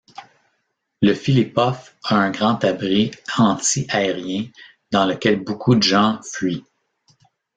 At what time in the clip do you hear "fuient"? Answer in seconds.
6.23-6.65